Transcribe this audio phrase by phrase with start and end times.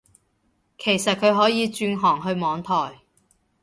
[0.79, 3.01] 其實佢可以轉行去網台